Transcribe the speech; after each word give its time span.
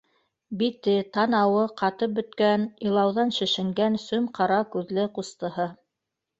Бите, 0.61 0.95
танауы 1.17 1.65
ҡатып 1.81 2.15
бөткән, 2.21 2.65
илауҙан 2.87 3.37
шешенгән 3.39 4.01
сем-ҡара 4.09 4.61
күҙле 4.75 5.09
ҡустыһы 5.21 5.73